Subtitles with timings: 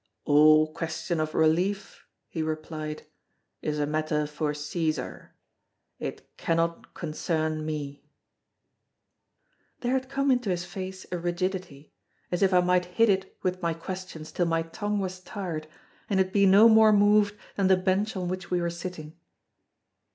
[0.25, 3.03] "All question of relief," he replied,
[3.61, 5.35] "is a matter for Caesar;
[5.99, 8.03] it cannot concern me."
[9.81, 13.75] There had come into his face a rigidity—as if I might hit it with my
[13.75, 15.67] questions till my tongue was tired,
[16.09, 19.15] and it be no more moved than the bench on which we were sitting.